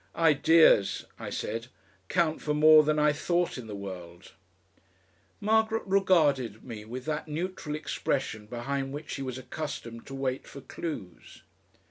"Ideas," 0.15 1.05
I 1.19 1.29
said, 1.29 1.67
"count 2.09 2.41
for 2.41 2.55
more 2.55 2.81
than 2.81 2.97
I 2.97 3.13
thought 3.13 3.55
in 3.59 3.67
the 3.67 3.75
world." 3.75 4.31
Margaret 5.39 5.83
regarded 5.85 6.63
me 6.63 6.83
with 6.85 7.05
that 7.05 7.27
neutral 7.27 7.75
expression 7.75 8.47
behind 8.47 8.93
which 8.93 9.11
she 9.11 9.21
was 9.21 9.37
accustomed 9.37 10.07
to 10.07 10.15
wait 10.15 10.47
for 10.47 10.61
clues. 10.61 11.43